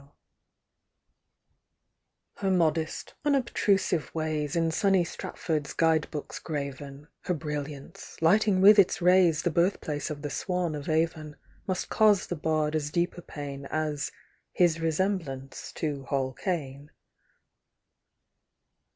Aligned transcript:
Her 2.37 2.49
modest, 2.49 3.13
unobtrusive 3.23 4.09
ways, 4.15 4.55
In 4.55 4.71
sunny 4.71 5.03
StratfordŌĆÖs 5.03 5.77
guide 5.77 6.09
books 6.09 6.39
graven, 6.39 7.07
Her 7.25 7.35
brilliance, 7.35 8.19
lighting 8.19 8.61
with 8.61 8.79
its 8.79 8.99
rays 8.99 9.43
The 9.43 9.51
birthplace 9.51 10.09
of 10.09 10.23
the 10.23 10.31
Swan 10.31 10.73
of 10.73 10.89
Avon, 10.89 11.35
Must 11.67 11.87
cause 11.89 12.25
the 12.25 12.35
Bard 12.35 12.75
as 12.75 12.89
deep 12.89 13.15
a 13.15 13.21
pain 13.21 13.67
As 13.67 14.11
his 14.51 14.79
resemblance 14.79 15.71
to 15.73 16.05
Hall 16.05 16.33
Caine. 16.33 16.89